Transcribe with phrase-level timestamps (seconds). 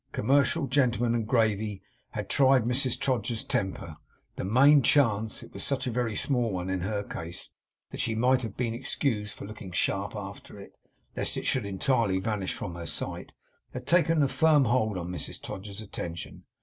[0.13, 3.97] Commercial gentlemen and gravy had tried Mrs Todgers's temper;
[4.35, 7.51] the main chance it was such a very small one in her case,
[7.91, 10.75] that she might have been excused for looking sharp after it,
[11.15, 13.33] lest it should entirely vanish from her sight
[13.75, 16.45] had taken a firm hold on Mrs Todgers's attention.